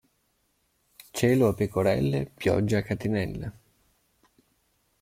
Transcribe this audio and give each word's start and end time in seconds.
Cielo 1.11 1.45
a 1.47 1.53
pecorelle, 1.53 2.25
pioggia 2.33 2.79
a 2.79 2.81
catinelle. 2.81 3.51